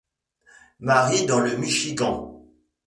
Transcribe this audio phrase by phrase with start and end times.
[0.79, 2.43] Marie dans le Michigan.